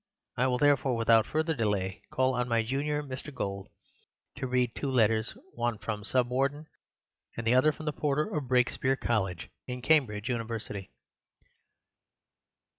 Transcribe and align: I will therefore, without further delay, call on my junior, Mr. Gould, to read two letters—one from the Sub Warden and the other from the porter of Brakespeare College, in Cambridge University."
I 0.35 0.47
will 0.47 0.57
therefore, 0.57 0.95
without 0.97 1.27
further 1.27 1.53
delay, 1.53 2.01
call 2.09 2.33
on 2.33 2.47
my 2.47 2.63
junior, 2.63 3.03
Mr. 3.03 3.31
Gould, 3.31 3.69
to 4.37 4.47
read 4.47 4.73
two 4.73 4.89
letters—one 4.89 5.77
from 5.77 5.99
the 5.99 6.05
Sub 6.07 6.27
Warden 6.27 6.65
and 7.37 7.45
the 7.45 7.53
other 7.53 7.71
from 7.71 7.85
the 7.85 7.93
porter 7.93 8.27
of 8.35 8.47
Brakespeare 8.47 8.95
College, 8.95 9.51
in 9.67 9.83
Cambridge 9.83 10.27
University." 10.27 10.89